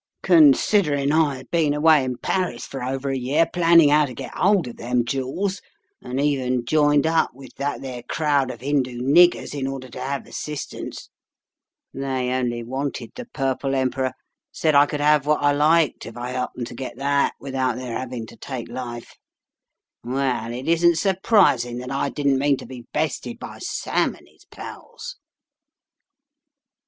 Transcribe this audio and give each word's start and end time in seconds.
Considering 0.23 1.11
I 1.11 1.35
had 1.35 1.51
been 1.51 1.75
away 1.75 2.03
in 2.03 2.17
Paris 2.17 2.65
for 2.65 2.81
over 2.83 3.11
a 3.11 3.15
year 3.15 3.45
planning 3.45 3.89
how 3.89 4.07
to 4.07 4.15
get 4.15 4.33
hold 4.33 4.67
of 4.67 4.77
them 4.77 5.05
jewels, 5.05 5.61
and 6.01 6.19
even 6.19 6.65
joined 6.65 7.05
up 7.05 7.29
with 7.35 7.53
that 7.57 7.81
there 7.81 8.01
crowd 8.01 8.49
of 8.49 8.61
Hindoo 8.61 9.03
niggers, 9.03 9.53
in 9.53 9.67
order 9.67 9.89
to 9.89 9.99
have 10.01 10.25
assistance— 10.25 11.09
they 11.93 12.31
only 12.31 12.63
wanted 12.63 13.11
the 13.13 13.25
Turple 13.25 13.75
Em 13.75 13.91
peror,' 13.91 14.13
said 14.51 14.73
I 14.73 14.87
could 14.87 15.01
have 15.01 15.27
what 15.27 15.43
I 15.43 15.51
liked 15.51 16.07
if 16.07 16.17
I 16.17 16.31
helped 16.31 16.55
them 16.55 16.65
to 16.65 16.73
get 16.73 16.97
that, 16.97 17.35
without 17.39 17.75
their 17.75 17.95
having 17.95 18.25
to 18.25 18.35
take 18.35 18.69
life— 18.69 19.13
well, 20.03 20.51
it 20.51 20.67
isn't 20.67 20.95
surprising 20.97 21.77
that 21.77 21.91
I 21.91 22.09
didn't 22.09 22.39
mean 22.39 22.57
to 22.57 22.65
be 22.65 22.87
bested 22.91 23.37
by 23.37 23.59
Sam 23.59 24.15
and 24.15 24.27
his 24.27 24.45
pals." 24.45 25.17